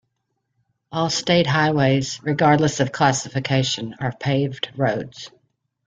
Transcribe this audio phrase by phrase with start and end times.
[0.91, 5.29] All state highways, regardless of classification, are paved roads.